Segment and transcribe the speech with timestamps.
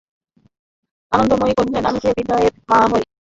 [1.11, 3.03] আনন্দময়ী কহিলেন, আমি যে বিনয়ের মা হই।